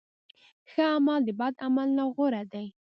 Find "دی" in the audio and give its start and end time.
2.53-2.65